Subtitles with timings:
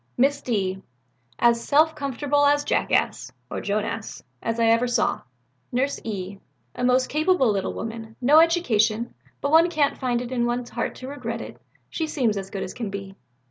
[0.17, 0.81] "Miss D.
[1.37, 5.21] As self comfortable a jackass (or Joan ass) as ever I saw."
[5.71, 6.39] "Nurse E.
[6.73, 10.95] A most capable little woman, no education, but one can't find it in one's heart
[10.95, 13.15] to regret it, she seems as good as can be."